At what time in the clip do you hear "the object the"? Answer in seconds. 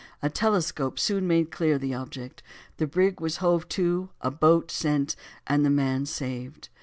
1.77-2.87